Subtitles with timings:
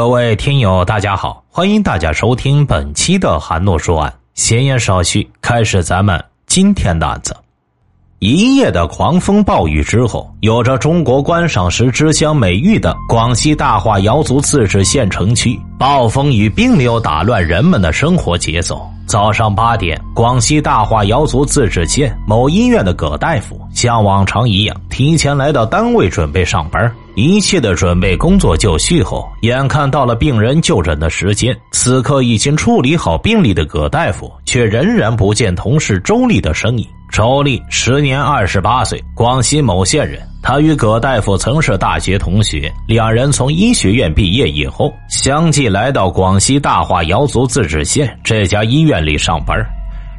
[0.00, 4.10] 各位听友，大家好，欢迎大家收听本期的韩诺说案。
[4.32, 7.36] 闲言少叙，开始咱们今天的案子。
[8.18, 18.80] 一夜的狂风暴雨之后，有着中国观赏石之乡美誉的广西大化瑶族自治县城区，暴风雨并没有打乱人们的生活节奏。
[19.04, 26.90] 早上八点，广西大化瑶族自治县某医院的葛大夫像往常一样提前来到单位准备上班，
[27.22, 36.86] 一切的准备工作就绪后，眼看到了病人就诊的时间，此刻已经处理好病例的葛大夫却仍然不见同事周丽的身影。
[37.10, 40.20] 周丽时年二十八岁，广西某县人。
[40.42, 49.58] 他与葛大夫曾是大学同学，两人从医学院毕业以后，相继来到广西大化瑶族自治县这家医院里上班。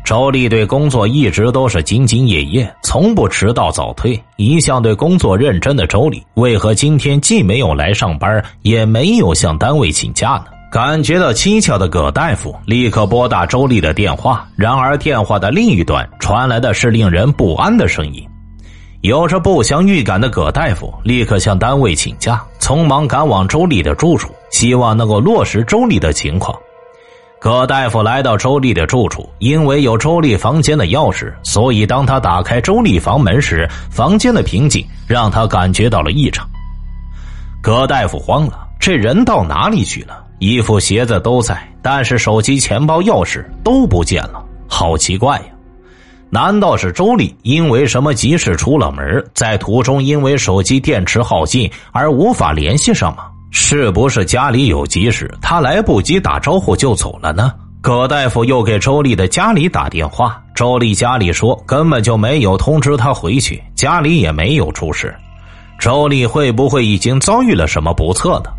[0.04, 10.46] 周丽对工作一直都是兢兢业业，从不迟到早退，一向对工作认真的周丽，为何今天既没有来上班，也没有向单位请假呢？
[10.72, 18.26] 感觉到蹊跷的葛大夫立刻拨打周丽的电话，然而电话的另一端传来的是令人不安的声音。
[19.02, 26.58] 有着不祥预感的葛大夫立刻向单位请假，匆忙赶往周丽的住处，希望能够落实周丽的情况。
[27.42, 36.48] 葛大夫来到周丽的住处，因为有周丽房间的钥匙，所以当他打开周丽房门时，房间的平静让他感觉到了异常。
[37.60, 40.24] 葛大夫慌了，这人到哪里去了？
[40.38, 45.46] 衣服、鞋子都在，但是手机、钱包、钥匙都不见了，好奇怪呀！
[46.30, 53.24] 难道是周丽因为什么急事出了门，在途中因为手机电池耗尽而无法联系上吗？
[53.52, 57.54] 是不是家里有急事，他来不及打招呼就走了呢？
[57.82, 65.14] 葛大夫又给周丽的家里打电话，周丽家里说根本就没有通知他回去，家里也没有出事，
[65.80, 68.52] 周丽会不会已经遭遇了什么不测呢？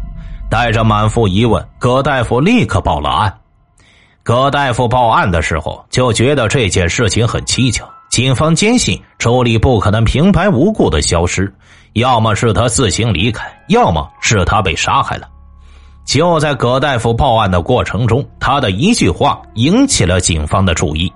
[0.50, 3.32] 带着满腹疑问，葛大夫立刻报了案。
[4.22, 7.88] 葛大夫报案的时候就觉得这件事情很蹊跷。
[8.10, 11.52] 警方坚信周丽不可能平白无故的消失，
[11.94, 15.28] 要么是他自行离开，要么是他被杀害了。
[16.04, 21.12] 就在葛大夫报案的过程中，他的一句话引起了警方的注意。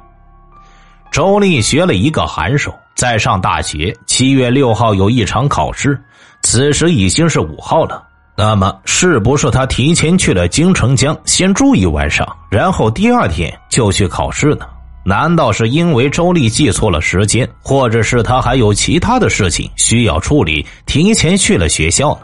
[1.10, 3.97] 周丽学了一个寒手，在上大学。
[4.06, 5.98] 七月六号有一场考试，
[6.42, 8.03] 此时已经是五号了。
[8.36, 14.66] 那么，是不是他提前去了京城江，先住一晚上，然后第二天就去考试呢？
[15.08, 22.22] 难道是因为周丽记错了时间，或者是他还有其他的事情需要处理，提前去了学校呢？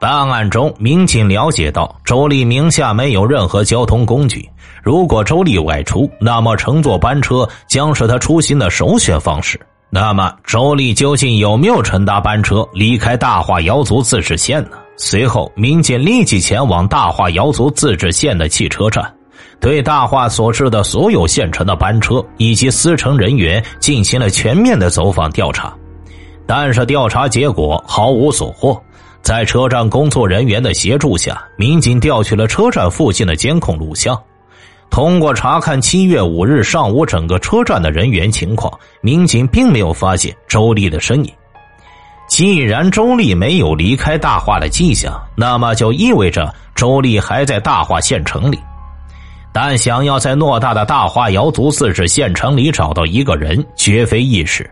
[0.00, 4.50] 办案中，民警了解到，周丽名下没有任何交通工具。
[4.82, 9.60] 如果周丽外出，那么乘坐班车将是他出行的首选方式。
[9.88, 14.70] 那么，周丽究竟有没有乘搭班车离开大化瑶族自治县呢？
[14.96, 19.14] 随后，民警立即前往大化瑶族自治县的汽车站，
[19.60, 25.74] 对大化所至的所有县城的班车以及司乘人员进行了全面的走访调查。
[26.46, 28.80] 但是，调查结果毫无所获。
[29.20, 34.16] 在车站工作人员的协助下，民警调取了车站附近的监控录像。
[34.88, 41.32] 通过查看七月五日上午整个车站的人员情况，民警并没有发现周丽的身影。
[42.28, 48.60] 既然周丽没有离开大化的迹象，那么就意味着周丽还在大化县城里。
[49.58, 54.70] 但想要在偌大的大化瑶族自治县城里找到一个人，绝非易事。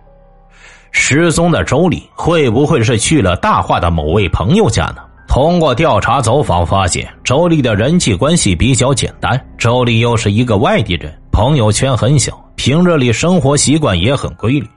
[0.91, 4.97] 失踪的周丽会不会是去了大化的某位朋友家呢？
[5.27, 9.43] 通过调查走访发现，周丽的人际关系比较简单。
[9.57, 14.69] 周丽又是一个外地人，朋友圈很小，平日里生活习惯也很规律。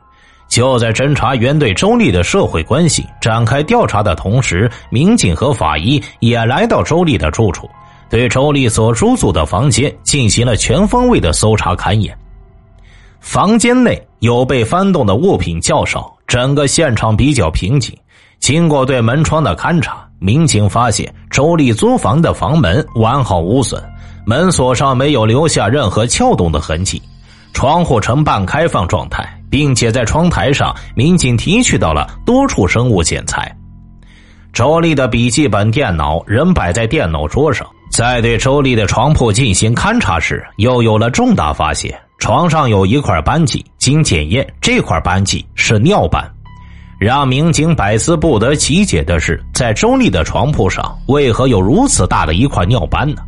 [0.48, 7.70] 就在侦查员对周丽的社会关系展开调查的同时，民警和法医也来到周丽的住处，
[8.10, 12.18] 对周丽所租住的房间进行了全方位的搜查勘验。
[13.20, 17.98] 房间内有被翻动的物品较少，整个现场比较平静。
[18.40, 23.84] 经过对门窗的勘查，民警发现周丽租房的房门完好无损，
[24.26, 27.02] 门锁上没有留下任何撬动的痕迹，
[27.54, 29.34] 窗户呈半开放状态。
[29.50, 33.50] 并且在窗台上，民警提取到了多处生物检材。
[34.52, 37.66] 周丽的笔记本电脑仍摆在电脑桌上。
[37.98, 46.24] 在对周丽的床铺进行勘查时，又有了重大发现：床上有一块斑迹，经检验，这块斑迹是尿斑。
[47.00, 53.24] 让民警百思不得其解的是，在周丽的床铺上为何有如此大的一块尿斑呢？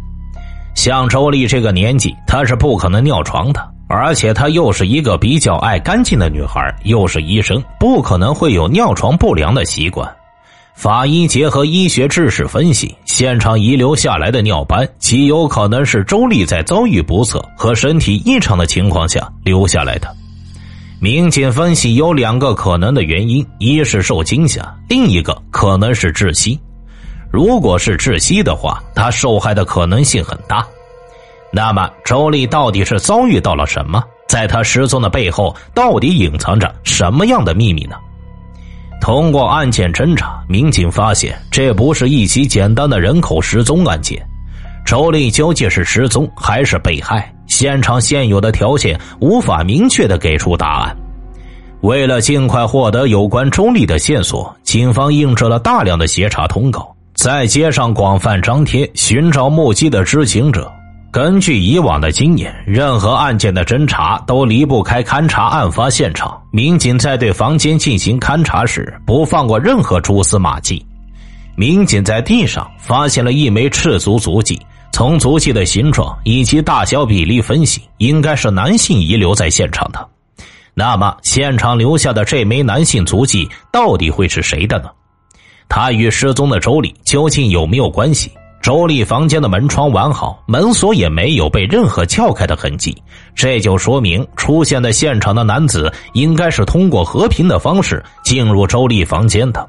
[0.75, 3.71] 像周丽这个年纪，她是不可能尿床的。
[3.87, 10.07] 而且她又是一个比较爱干净的女孩，又是医生，不可能会有尿床不良的习惯。
[10.79, 20.07] 法医结合医学知识分析，现场遗留下来的尿斑极有可能是周丽在遭遇不测和身体异常的情况下留下来的。
[21.01, 26.57] 民警分析有两个可能的原因：一是受惊吓，另一个可能是窒息。
[27.29, 30.65] 如果是窒息的话，他受害的可能性很大。
[31.51, 34.01] 那么，周丽到底是遭遇到了什么？
[34.29, 37.97] 在他失踪的背后，到底隐藏着什么样的秘密呢？
[39.01, 44.21] 通过案件侦查，民警发现这不是一起简单的人口失踪案件。
[44.85, 47.33] 周丽究竟是失踪还是被害？
[47.47, 50.95] 现场现有的条件无法明确的给出答案。
[51.81, 60.71] 为了尽快获得有关周丽的线索，警方印制了大量的协查通告，在街上广泛张贴，寻找目击的知情者。
[61.11, 66.39] 根据以往的经验，任何案件的侦查都离不开勘察案发现场。
[66.51, 70.85] 民警在对房间进行勘查时，不放过任何蛛丝马迹。
[71.55, 74.61] 民警在地上发现了一枚赤足足迹，
[74.91, 80.07] 从足迹的形状以及大小比例分析，应该是男性遗留在现场的。
[80.75, 84.89] 那么，现场留下的这枚男性足迹到底会是谁的呢？
[85.67, 88.31] 他与失踪的周丽究竟有没有关系？
[88.61, 92.95] 周丽房间的门窗完好，门锁也没有被任何撬开的痕迹，
[93.33, 99.67] 这就说明出现在现场的男子应该是通过和平的方式进入周丽房间的。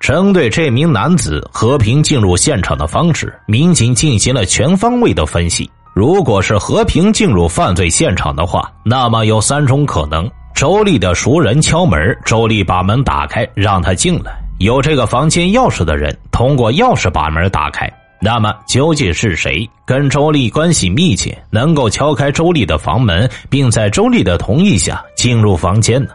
[0.00, 5.70] 针对这名男子和平进入现场的方式，民警进行了全方位的分析。
[5.94, 14.43] 如果是和平进入犯罪现场的话，那么有三种可能：周丽的熟人敲门，周丽把门打开让他进来。
[14.58, 26.10] 有这个房间钥匙的人通过钥匙把门打开，那么究竟是谁跟周丽关系密切，能够敲开周丽的房门，并在周丽的同意下进入房间呢？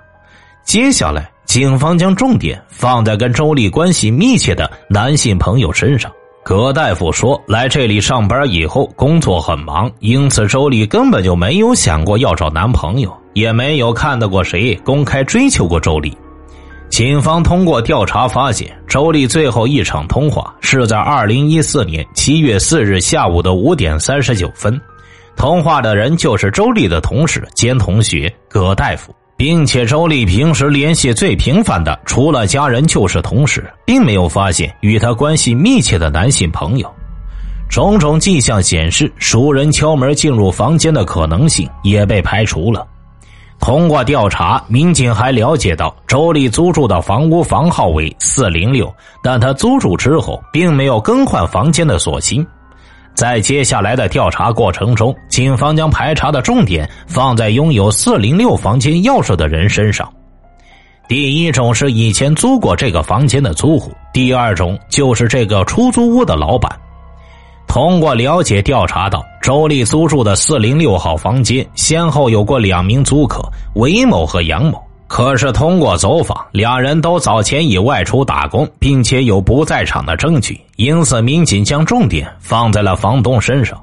[0.63, 6.11] 接下来，警方将重点放在跟周丽关系密切的男性朋友身上。
[6.41, 16.15] 葛大夫说，来这里上班以后工作很忙，因此周丽根本就没有想过要找男朋友，也没有看到过谁公开追求过周丽。
[16.99, 24.77] 警方通过调查发现，周丽最后一场通话是在二零一四年七月四日下午的五点三十九分，
[25.37, 36.93] 通话的人就是周丽的同事兼同学葛大夫，并且周丽平时联系最频繁的除了家人就是同事，并没有发现与他关系密切的男性朋友。
[37.69, 42.85] 种种迹象显示，熟人敲门进入房间的可能性也被排除了。
[43.59, 48.91] 通过调查，民警还了解到周丽租住的房屋房号为四零六，
[49.21, 52.45] 但他租住之后并没有更换房间的锁芯。
[53.13, 60.09] 在接下来的调查过程中，警方将排查的重点放在拥有四零六房间钥匙的人身上。
[61.07, 66.71] 第一种是以前租过这个房间的租户，第二种就是这个出租屋的老板。
[67.69, 74.83] 通过了解调查到，周丽租住的四零六号房间先后有过两名租客韦某和杨某。
[75.07, 83.79] 可是通过走访，两人都早前已外出打工，并且有不在场的证据，因此民警将重点放在了房东身上。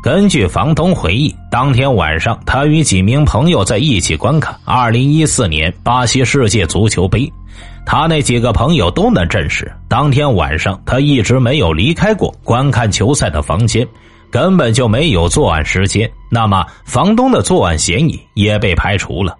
[0.00, 7.30] 根据房东回忆，当天晚上他与几名朋友在一起观看二零一四年巴西世界足球杯。
[7.90, 13.88] 他那几个朋友都能证实，当天晚上他一直没有离开过观看球赛的房间，
[14.30, 16.06] 根本就没有作案时间。
[16.28, 19.34] 那么，房东的作案嫌疑也被排除了。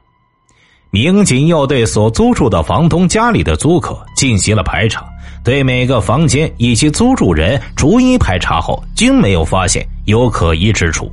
[0.89, 5.05] 民警又对所租住的房东家里的租客进行了排查，
[5.45, 11.13] 对每个房间以及租住人逐一排查后，均没有发现有可疑之处。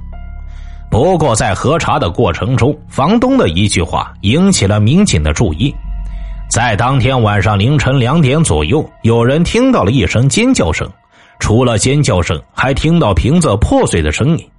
[0.90, 5.76] 不过，在核查的过程中，房东的一句话引起了民警的注意。
[6.56, 10.90] 在当天晚上凌晨两点左右，有人听到了一声尖叫声，
[11.38, 14.50] 除了尖叫声，还听到瓶子破碎的声音。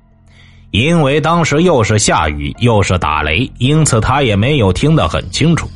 [0.72, 5.66] 因为当时又是下雨又是打雷，因此他也没有听得很清楚。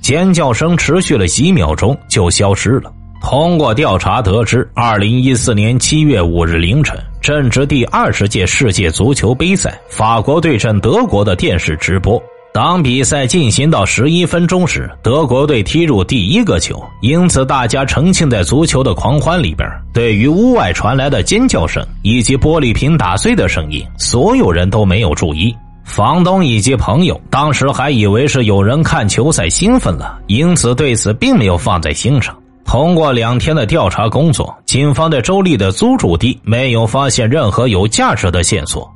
[0.00, 2.92] 尖叫声持续了几秒钟就消失了。
[3.20, 12.22] 通过调查得知，二零一四年七月五日凌晨，正值第二十届世界足球杯赛法国对阵德国的电视直播。
[12.54, 19.68] 当比赛进行到十一分钟时，德国队踢入第一个球，因此大家沉浸在足球的狂欢里边。
[19.92, 25.52] 对于屋外传来的尖叫声以及玻璃瓶打碎的声音，所有人都没有注意。
[25.82, 32.32] 房东以及朋友当时还以为是有人看球赛兴奋了，因此对此并没有放在心上。
[32.64, 38.88] 通过两天的调查工作，警方在周丽的租住地没有发现任何有价值的线索。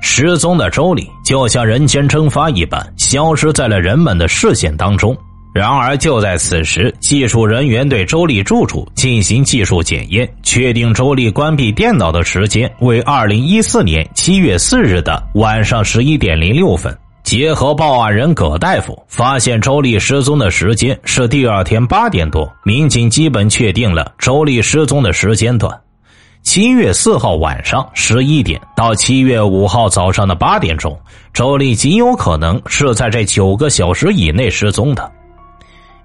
[0.00, 5.16] 失踪的周丽就像人间蒸发一般，消失在了人们的视线当中。
[5.54, 16.96] 然而，就在此时，技术人员对周丽住处进行技术检验，确定周丽关闭电脑的时间为二零一四年七月四日的晚上十一点零六分。
[17.24, 25.76] 结合报案人葛大夫发现周丽失踪的时间是第二天八点多，民警基本确定了周丽失踪的时间段：
[26.42, 30.98] 七月四号晚上十一点到七月五号早上的八点钟。
[31.34, 35.12] 周丽极有可能是在这九个小时以内失踪的。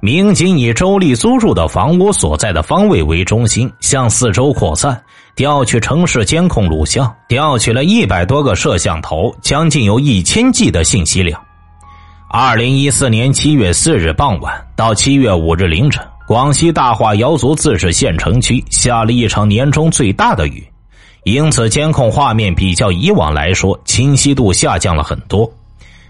[0.01, 5.01] 民警以周丽租住的房屋所在的方位为中心，向四周扩散。
[5.35, 11.41] 调取城市监控录像，调取了一百多个摄像头，将近有一千 G 的信息量。
[12.29, 20.65] 二零一四年七月四日傍晚到七月五日凌晨，广西大化瑶族自治县城区下了一场年中最大的雨，
[21.25, 25.51] 因此监控画面比较以往来说清晰度下降了很多，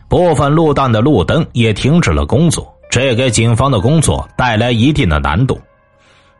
[0.07, 5.59] 部分路段的路灯也停止了工作，这给警方的工作带来一定的难度。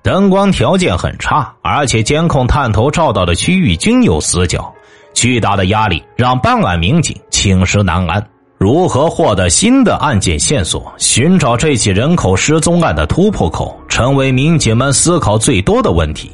[0.03, 4.72] 灯光条件很差，而且监控探头照到的区域均有死角，
[5.15, 8.24] 巨大的压力让办案民警寝食难安。
[8.63, 16.32] 如何获得新的案件线索，寻找这起人口失踪案的突破口，成为民警们思考最多的问题。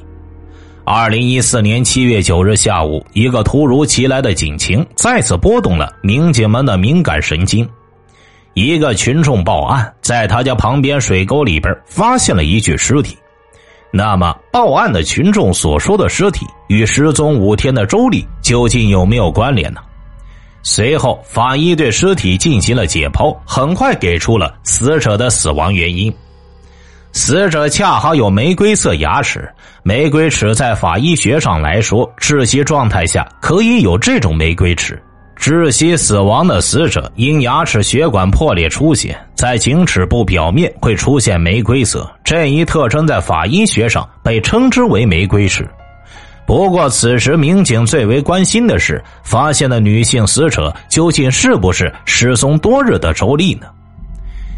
[0.83, 7.67] 二零一四年七月九日下午，一个突如其来的警情再次拨动了民警们的敏感神经。
[8.53, 13.17] 一个群众报案，在他家旁边水沟里边发现了一具尸体。
[13.91, 19.81] 那么，报案的群众所说的尸体与失踪五天的周丽究竟有没有关联呢？
[20.61, 26.13] 随后，法医对尸体进行了解剖，很快给出了死者的死亡原因。
[27.11, 29.49] 死者恰好有玫瑰色牙齿，
[29.81, 35.01] 玫瑰齿在法医学上来说，窒息状态下可以有这种玫瑰齿。
[35.35, 45.67] 窒息死亡的死者因牙齿血管破裂出血，在颈齿部表面会出现玫瑰色，这一特征在法医学上被称之为玫瑰齿。
[46.49, 53.67] 不过，此时民警最为关心的是，发现的女性死者究竟是不是失踪多日的周丽呢？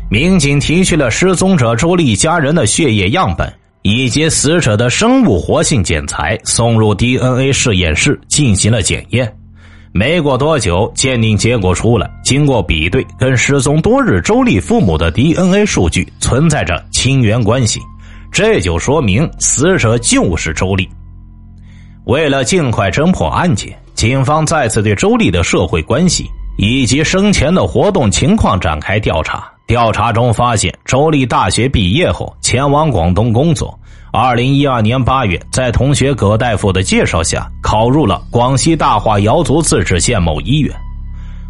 [0.10, 9.30] 民警提取了失踪者周丽家人的血液样本以及死者的生物活性检材，送入 DNA 实验室进行了检验。
[9.92, 12.10] 没过多久，鉴定结果出来。
[12.24, 17.82] 经过比对，跟失踪多日周丽父母的 DNA 数据存在着亲缘关系，
[18.32, 20.88] 这就说明死者就是周丽。
[22.06, 26.26] 为了尽快侦破案件，警方再次对周丽的社会关系
[26.58, 29.48] 以及生前的活动情况展开调查。
[29.68, 33.78] 调查中发现，周丽大学毕业后前往广东工作。
[34.12, 40.76] 二零一二年八月，在同学葛大夫的介绍下，考入了广西大化瑶族自治县某医院。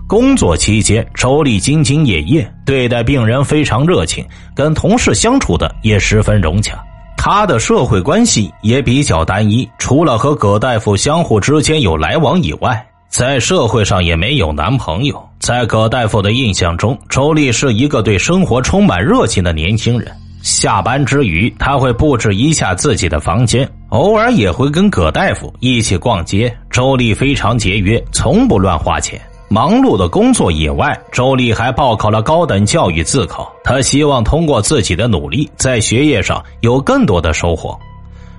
[0.08, 6.78] 工作期间，周丽兢兢业业，对待病人非常热情，跟同事相处的也十分融洽。
[7.24, 15.24] 他的社会关系也比较单一，除了和葛大夫相互之间有来往以外，在社会上也没有男朋友。
[15.40, 20.12] 在葛大夫的印象中，周丽是一个对生活充满热情的年轻人。
[20.42, 26.52] 下班之余，他会布置一下自己的房间，偶尔也会跟葛大夫一起逛街。
[26.72, 29.22] 周丽非常节约，从不乱花钱。
[29.52, 33.52] 忙碌的工作以外，周丽还报考了高等教育自考。
[33.66, 37.78] 他希望通过自己的努力，在学业上有更多的收获。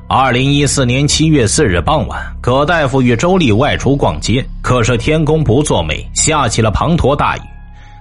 [0.08, 7.42] 二零一四年七月四日傍晚，葛大夫与周丽外出逛街，可是天公不作美，下起了滂沱大雨。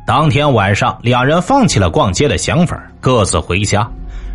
[0.07, 3.85] 当天晚上，两人放弃了逛街的想法，各自回家。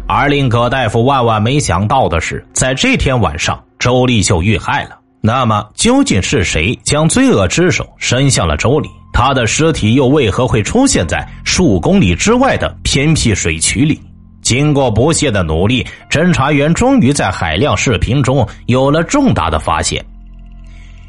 [0.06, 4.98] 而令葛大夫万万没想到的是，在这天晚上，周丽就遇害了。
[5.26, 8.88] 那么，究竟是谁将罪恶之手伸向了周丽？
[9.12, 14.00] 她的尸体又为何会出现在数公里之外的偏僻水渠里？
[14.40, 20.00] 经过不懈的努力，侦查员终于在海量视频中有了重大的发现。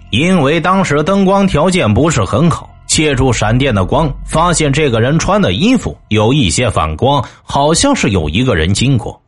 [0.09, 2.67] 因为当时灯光条件不是很好。
[2.88, 9.21] 借助闪电的光，发现这个人穿的衣服有一些反光，好像是有一个人经过。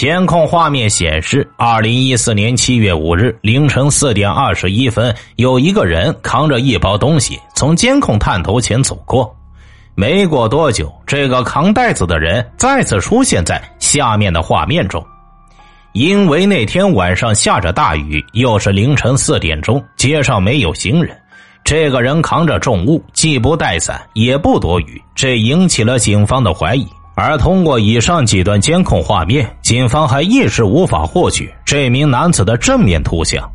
[0.00, 9.30] 监控画面显示，二零一四年七月五日凌晨四点二十一分，有一个人扛着一包东西从监控探头前走过。
[9.94, 15.06] 没过多久，这个扛袋子的人再次出现在下面的画面中。
[15.92, 21.14] 因为那天晚上下着大雨，又是凌晨四点钟，街上没有行人。
[21.62, 26.88] 这个人扛着重物，既不带伞，也不躲雨，这引起了警方的怀疑。
[27.20, 33.46] 而通过以上几段监控画面，警方还一时无法获取这名男子的正面图像。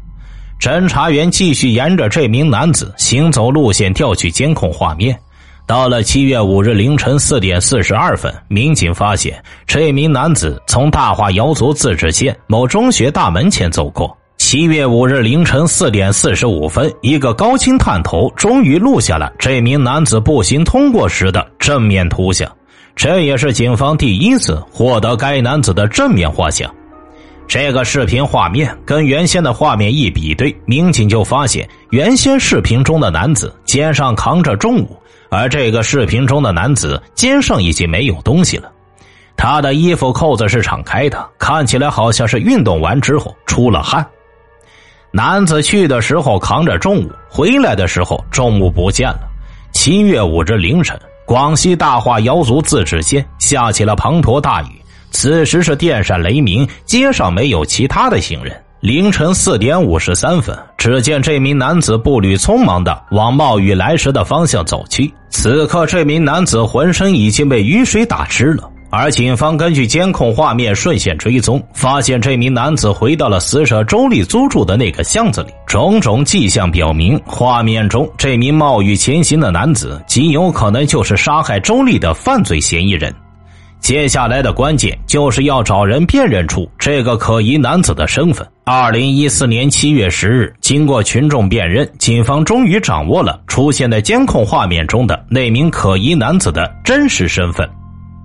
[0.61, 5.17] 侦查员继续沿着这名男子行走路线调取监控画面，
[5.65, 14.15] 到了七月五日凌晨四点四十二分，民警发现这名男子从大化瑶族自治县某中学大门前走过。
[14.37, 22.47] 七月五日凌晨四点四十五分，一个高清探头终于录下了这名男子步行通过时的正面图像，
[22.95, 26.73] 这也是警方第一次获得该男子的正面画像。
[27.47, 34.97] 这个视频画面跟原先的画面一比对，民警就发现，原先视频中的男子肩上扛着重物，
[35.29, 38.71] 而这个视频中的男子肩上已经没有东西了。
[39.37, 44.03] 他的衣服扣子是敞开的，看起来好像是运动完之后出了汗。
[45.11, 49.19] 男子去的时候扛着重物，回来的时候重物不见了。
[49.71, 54.67] 七月五日凌晨，广西大化瑶族自治县下起了滂沱大雨。
[55.11, 58.55] 此时是电闪雷鸣，街上没有其他的行人。
[58.81, 65.11] 凌晨四点五十三分，只见这名男子步履匆忙的往冒雨来时的方向走去。
[65.31, 68.69] 此刻，这名男子浑身已经被雨水打湿了。
[68.97, 75.49] 而警方根据监控画面顺线追踪，发现这名男子回到了死者周丽租住的那个巷子里。
[75.67, 83.13] 种种迹象表明，画面中这名冒雨前行的男子极有可能就是杀害周丽的犯罪嫌疑人。
[83.81, 88.47] 接下来的关键就是要找人辨认出这个可疑男子的身份。
[88.63, 97.69] 二零一四年七月十日，经过群众辨认，警方终于掌握了出现在监控画面中的那名可疑男子的真实身份。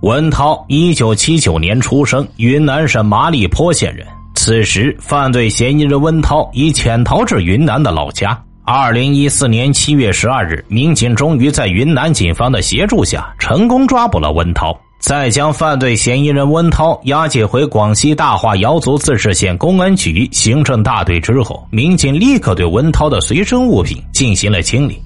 [0.01, 4.03] 文涛，一九七九年出生，云南省麻栗坡县人。
[4.33, 8.35] 此时，犯罪嫌疑人温涛已潜逃至云南的老家。
[8.63, 14.75] 二零一四年七月十二日，民警终于在云南警方的协助下，成功抓捕了温涛。
[14.97, 24.99] 在将犯罪嫌疑人温涛押解回广西大化瑶族自治县公安局刑侦大队之后，民警立刻对温涛的随身物品进行了清理。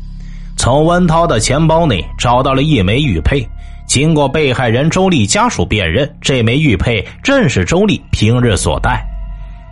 [0.57, 3.45] 从温涛的钱包内找到了一枚玉佩，
[3.87, 9.05] 经过被害人周丽家属辨认，这枚玉佩正是周丽平日所戴。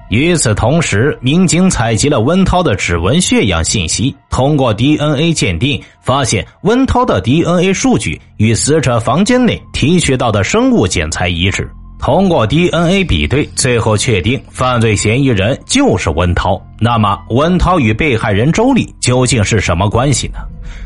[0.09, 11.67] 与此同时，民警采集了温涛的指纹、血样信息，通过 DNA 鉴定，发现温涛的 DNA 数据与死者房间内提取到的生物检材一致。
[12.03, 16.61] 通过 DNA 比对，最后确定犯罪嫌疑人就是温涛。
[16.77, 20.39] 那么，温涛与被害人周丽究竟是什么关系呢？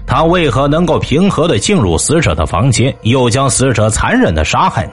[0.05, 4.91] 他为何能够平和的进入死者的房间，又将死者残忍的杀害呢？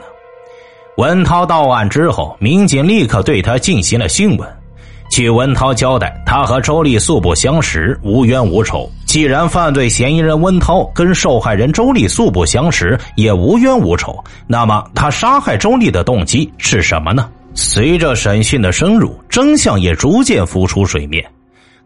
[0.97, 4.49] 文涛到案之后，民警立刻对他进行了讯问。
[5.11, 8.89] 据文涛交代，他和周丽素不相识，无冤无仇。
[9.15, 17.29] 既然犯罪嫌疑人温涛跟受害人周丽素不相识，也无冤无仇，那么他杀害周丽的动机是什么呢？
[17.53, 21.23] 随着审讯的深入，真相也逐渐浮出水面。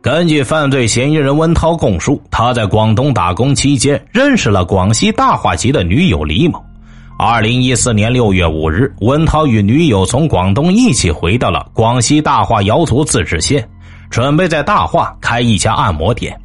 [0.02, 6.60] 根据犯罪嫌疑人温涛供述，他在广东打工期间认识了广西大化籍的女友李某。
[7.20, 13.70] 二零一四年六月五日，温涛与女友从广东一起回到了广西大化瑶族自治县，
[14.10, 16.36] 准备在大化开一家按摩店。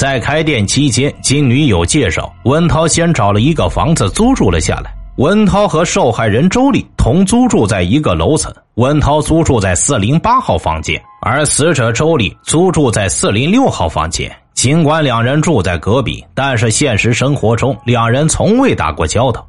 [0.00, 4.90] 在开店期间，经女友介绍，温涛先找了一个房子租住了下来。
[5.18, 14.34] 温涛和受害人周丽同租住在一个楼层，温涛租住在四零八号房间，而死者周丽租住在四零六号房间。
[14.54, 19.46] 尽管两人住在隔壁，但是现实生活中两人从未打过交道。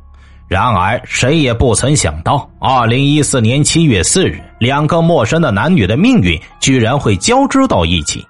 [0.49, 8.21] 然而，谁也不曾想到，二零一四年七月四日，两个陌生的男女的命运居然会交织到一起。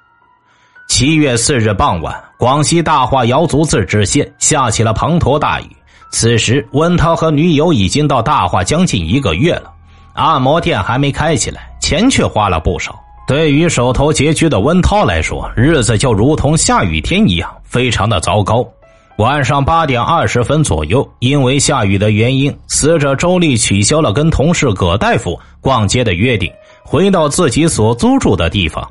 [0.93, 5.65] 七月四日傍晚，广西大化瑶族自治县下起了滂沱大雨。
[6.11, 9.71] 此时，温涛和女友已经到大化将近一个月了，
[10.11, 12.93] 按摩店还没开起来，钱却花了不少。
[13.25, 18.67] 对于手头拮据的温涛来说，日子就如同下雨天一样，非常的糟糕。
[19.15, 26.51] 晚上八点二十分左右，因为下雨的原因，死者周丽取消了跟同事葛大夫逛街的约定，
[26.83, 28.85] 回到自己所租住的地方。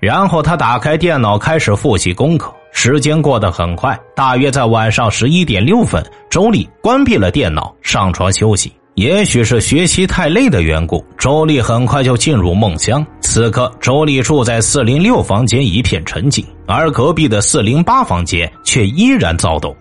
[0.00, 2.52] 然后他打开电脑开始复习功课。
[2.72, 8.72] 时间过得很快，大约在晚上十一点六分，周丽关闭了电脑，上床休息。
[8.94, 13.04] 也许是学习太累的缘故，周丽很快就进入梦乡。
[13.20, 19.74] 此刻，周丽住在四零六房间，一片沉静，而隔壁的四零八房间却依然躁动。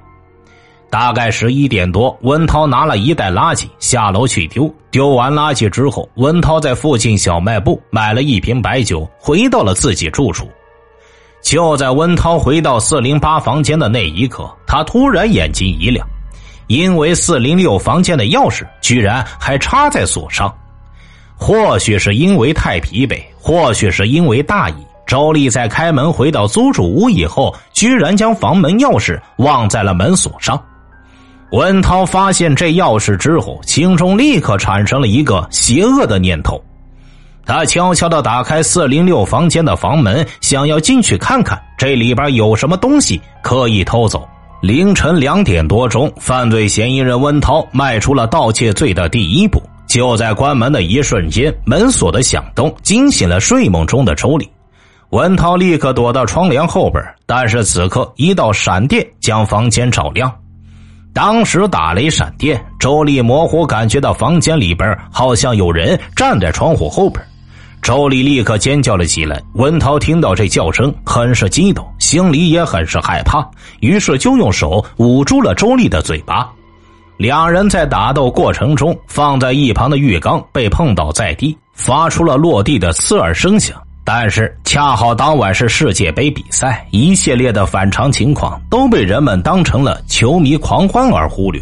[0.89, 4.73] 大概十一点多，温涛拿了一袋垃圾下楼去丢。
[4.91, 10.49] 丢完垃圾之后，温涛在附近小卖部买了一瓶白酒，回到了自己住处。
[11.41, 16.05] 就在温涛回到四零八房间的那一刻，他突然眼睛一亮。
[16.67, 20.53] 因为四零六房间的钥匙居然还插在锁上，
[21.35, 24.75] 或许是因为太疲惫，或许是因为大意，
[25.07, 30.61] 周丽在开门回到租住屋以后，居然将房门钥匙忘在了门锁上。
[31.51, 36.61] 文涛发现这钥匙之后，心中立刻产生了一个邪恶的念头。
[37.43, 44.27] 他悄悄的打开四零六房间的房门，想要进去看看这里边有什么东西可以偷走。
[44.61, 49.59] 凌晨两点多钟，犯罪嫌疑人温涛迈出了盗窃罪的第一步。
[49.87, 54.47] 就在关门的一瞬间，门锁的响动惊醒了睡梦中的周丽。
[55.09, 60.31] 文涛立刻躲到窗帘后边，但是此刻一道闪电将房间照亮。
[61.21, 67.21] 当时打雷闪电，周丽模糊感觉到房间里边好像有人站在窗户后边。
[67.81, 69.37] 周丽立刻尖叫了起来。
[69.55, 73.45] 文涛听到这叫声，很是激动，心里也很是害怕，
[73.81, 76.49] 于是就用手捂住了周丽的嘴巴。
[77.17, 83.77] 两人在打斗过程中，放在一旁的浴缸被碰倒在地，发出了落地的刺耳声响。
[84.11, 91.61] 但是恰好当晚是世界杯比赛，一系列的反常情况都被人们当成了球迷狂欢而忽略，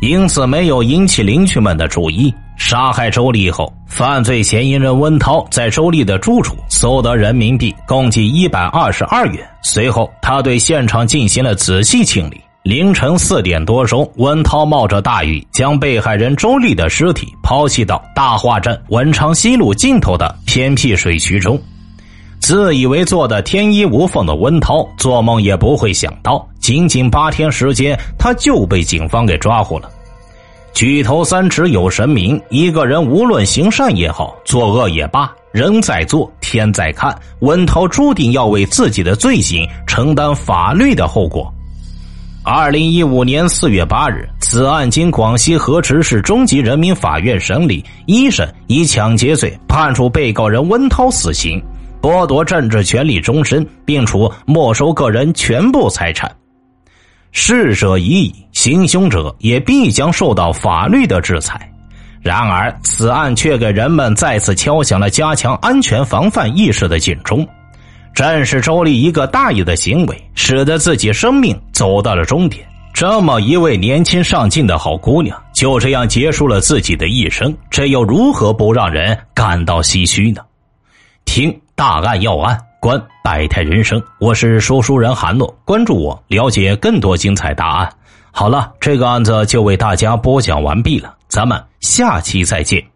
[0.00, 2.32] 因此没有引起邻居们的注意。
[2.56, 9.46] 杀害周丽后，犯罪嫌疑人温涛在周丽的住处搜得人民币共计一百二十二元。
[9.62, 12.40] 随后，他对现场进行了仔细清理。
[12.62, 21.60] 凌晨四点多钟，温涛冒着大雨将被害人周丽的尸体抛弃到大化镇文昌西路尽头的偏僻水渠中。
[22.42, 29.88] 自以为做的天衣无缝的温涛，做梦也不会想到，仅仅八天时间，他就被警方给抓获了。
[30.74, 37.16] 举头三尺有神明，一个人无论行善也好，作恶也罢，人在做，天在看。
[37.40, 41.48] 温涛注定要为自己的罪行承担法律的后果。
[42.42, 51.62] 二零一五年四月八日，此案经广西河池市中级人民法院审理一审，以抢劫罪判处被告人温涛死刑。
[52.02, 56.30] 剥夺政治权利终身，并处没收个人全部财产。
[57.30, 61.72] 逝者已矣，行凶者也必将受到法律的制裁。
[62.20, 67.46] 然而，此案却给人们再次敲响了加强安全防范意识的警钟。
[68.14, 68.60] 正是。
[68.60, 72.66] 周丽一个大意的行为，使得自己生命走到了终点。
[72.92, 80.42] 这么一位年轻上进的好姑娘，就这样结束了自己的一生，这又如何不让人感到唏嘘呢？
[81.24, 81.56] 听。
[81.82, 84.00] 大案要案，观百态人生。
[84.20, 87.92] 我是说书人韩诺，关注我，了解更多精彩大案。
[88.30, 92.91] 好了，这个案子就为大家播讲完毕了，咱们下期再见。